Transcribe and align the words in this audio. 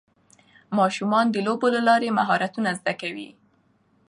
ماشومان 0.77 1.25
د 1.31 1.35
لوبو 1.45 1.67
له 1.75 1.81
لارې 1.87 2.15
مهارتونه 2.19 2.69
زده 2.79 2.93
کوي 3.01 3.29